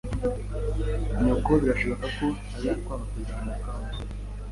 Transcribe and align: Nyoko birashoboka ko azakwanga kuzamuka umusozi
Nyoko 1.23 1.51
birashoboka 1.61 2.05
ko 2.17 2.25
azakwanga 2.55 3.05
kuzamuka 3.11 3.69
umusozi 3.77 4.15